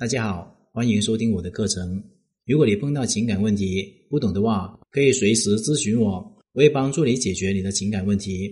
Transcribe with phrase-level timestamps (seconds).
[0.00, 2.02] 大家好，欢迎收听我的课程。
[2.46, 6.12] 如果你碰到情感问题不懂的话，可以随时咨询我，
[6.54, 8.50] 我会帮助你解决你的情感问题。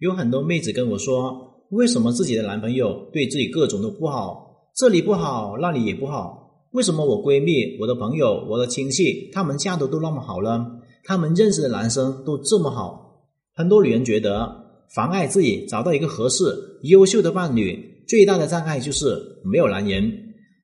[0.00, 6.66] 有很多妹子跟我说，为什么自己的男朋友对自己各种都不好，这里不好，那里也不好？
[6.72, 10.66] 为什么我闺蜜、我的朋友、我的亲戚，他们嫁的都那么好呢，
[11.04, 13.22] 他们认识的男生都这么好？
[13.54, 17.94] 很多女人觉得，妨碍自己找到一个合适、优秀的伴侣。
[18.06, 19.06] 最大的障碍就是
[19.44, 20.12] 没有男人，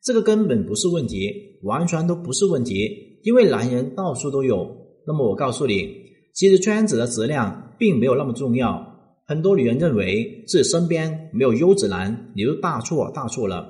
[0.02, 4.76] 这个根本不是问题，完全都不是问题，因为男人到处都有。
[5.06, 5.92] 那么我告诉你，
[6.32, 8.88] 其实圈子的质量并没有那么重要。
[9.26, 13.66] 很多女人认为自己身边没有优质男，你就大错大错了。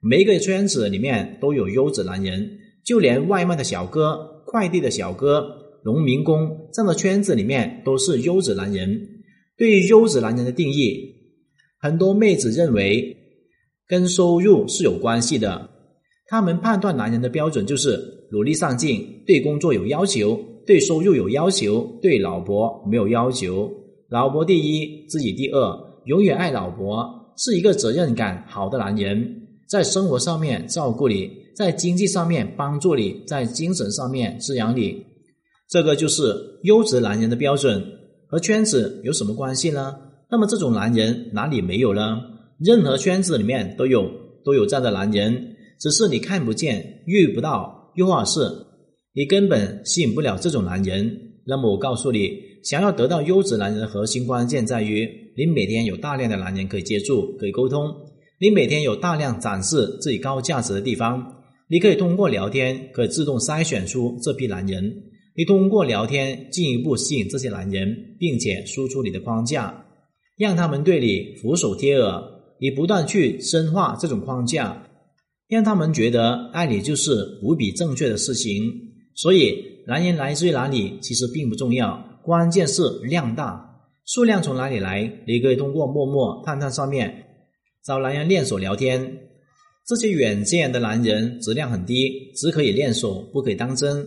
[0.00, 5.46] 每一个圈子里面都有优质男人，就连外卖的小哥、快递的小哥、
[5.82, 9.08] 农民工这样的圈子里面都是优质男人。
[9.56, 11.23] 对于优质男人的定义。
[11.84, 13.14] 很多妹子认为
[13.86, 15.68] 跟收入是有关系的，
[16.28, 23.70] 他们判断男人的标准就是努力上进，对工作有要求，对收入有要求，对老婆没有要求，
[24.08, 35.04] 老婆第一，自己第二，永远爱老婆，是一个责任感好的男人，在生活上面照顾你，在经济上面帮助你，在精神上面滋养你，
[35.68, 37.84] 这个就是优质男人的标准，
[38.26, 39.94] 和圈子有什么关系呢？
[40.34, 42.20] 那么这种男人哪里没有呢？
[42.58, 44.10] 任何圈子里面都有，
[44.44, 48.40] 都有这样的男人，只是你看不见、遇不到，又或者是
[49.14, 51.08] 你根本吸引不了这种男人。
[51.46, 52.32] 那么我告诉你，
[52.64, 57.86] 想要得到优质男人的核心关键在于，你每天有大量的男人可以接触、可以沟通，
[58.40, 61.24] 你每天有大量展示自己高价值的地方，
[61.68, 64.82] 你可以通过聊天可以自动筛选出这批男人，
[65.36, 69.82] 你通过聊天进一步吸引这些男人，并且输出你的框架。
[70.36, 72.22] 让他们对你俯首帖耳，
[72.60, 74.86] 你不断去深化这种框架，
[75.48, 78.72] 让他们觉得爱你就是无比正确的事情。
[79.14, 83.70] 所以，男人来自于哪里其实并不重要，关键是量大。
[84.06, 85.10] 数量从哪里来？
[85.26, 87.26] 你可以通过陌陌、探探上面
[87.84, 89.20] 找男人练手聊天。
[89.86, 94.06] 这些远见的男人质量很低，只可以练手，不可以当真。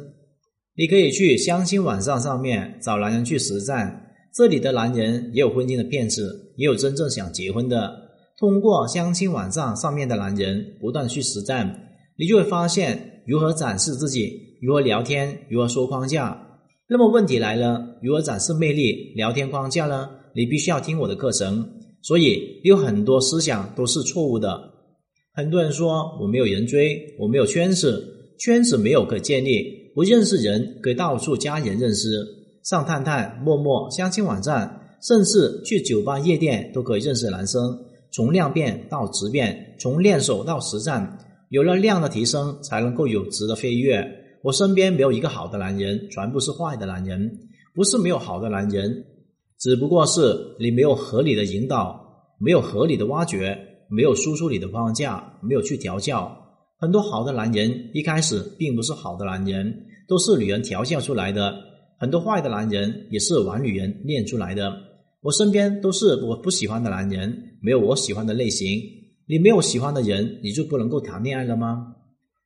[0.75, 4.06] 你可以去相亲网站上面找男人去实战。
[4.33, 8.07] 这里的男人也有婚姻的骗子，也有真正想结婚的。
[8.38, 16.45] 通过相亲网站上面的男人不断去实战，你就会发现如何展示自己，如何聊天，如何说框架。
[16.88, 20.07] 那么问题来了，如何展示魅力、聊天框架呢？
[20.35, 21.67] 你必须要听我的课程。
[22.03, 24.71] 所以有很多思想都是错误的。
[25.33, 32.37] 很多人说我没有人追，我没有圈子，圈子没有可建立，不认识人可以到处加人认识。
[32.67, 37.61] 上探探、陌陌、相亲网站，甚至去酒吧、夜店都可以认识男生。
[38.11, 41.17] 从量变到质变，从练手到实战，
[41.47, 44.06] 有了量的提升，才能够有质的飞跃。
[44.44, 47.31] 我身边没有一个好的男人，全部是坏的男人。
[47.73, 49.06] 不是没有好的男人，
[49.57, 51.97] 只不过是你没有合理的引导，
[52.38, 53.57] 没有合理的挖掘，
[53.89, 56.38] 没有输出你的框架，没有去调教。
[56.77, 59.73] 很多好的男人一开始并不是好的男人，
[60.06, 61.53] 都是女人调教出来的。
[62.00, 64.72] 很多坏的男人也是玩女人练出来的。
[65.22, 68.80] 我身边都是我不喜欢的男人，没有我喜欢的类型。
[69.28, 71.96] 你没有喜欢的人，你就不能够谈恋爱了吗？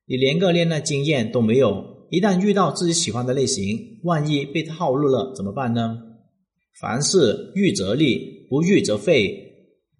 [0.07, 5.99] 你连个恋爱经验都没有，一旦遇到自己喜欢的类型，万一被套路了怎么办呢？
[6.79, 9.37] 凡事预则立，不预则废。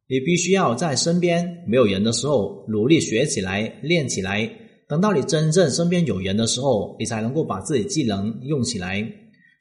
[0.08, 4.50] 你必须要在身边没有人的时候努力学起来、练起来，
[4.88, 9.02] 等到你真正身边有人的时候，你才能够把自己技能用起来。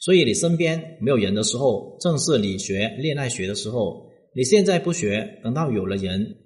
[0.00, 4.08] 所以你身边没有人的时候，正是你学恋爱学的时候。
[4.34, 6.36] 你现在不学，等到有了人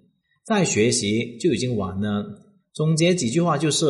[0.46, 2.24] 再学习就已经晚了。
[2.72, 3.86] 总结几句话就是：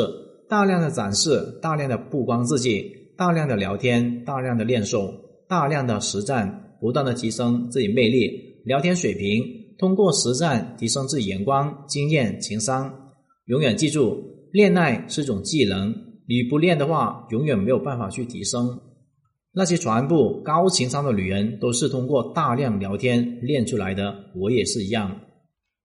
[0.48, 5.14] 大量的展示，大量的曝光自己，大量的聊天，大量的练手，
[5.48, 8.30] 大量的实战，不断的提升自己魅力、
[8.64, 9.44] 聊天水平。
[9.78, 12.92] 通过实战提升自己眼光、经验、情商。
[13.46, 14.18] 永远记住，
[14.52, 15.94] 恋爱是一种技能，
[16.28, 18.80] 你不练的话，永远没有办法去提升。
[19.56, 25.20] 那些全部高情商的女人都是通过大量聊天练出来的，我也是一样。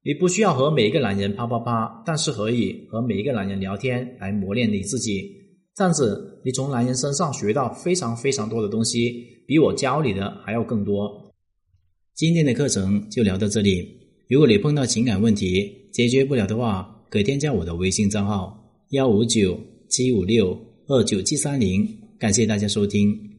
[0.03, 5.21] 你不需要和每一个男人啪啪啪，但是可以和每一个男人聊天来磨练你自己。
[5.75, 11.31] 这样子，你从男人身上学到非常非常多的东西，比我教你的还要更多。
[12.15, 13.87] 今天的课程就聊到这里。
[14.29, 18.57] 如果你碰到情感问题解决不了的话，可以添加我的微信账号
[18.89, 20.57] 幺五九七五六
[20.87, 21.87] 二九七三零。
[22.17, 23.38] 感谢大家收听。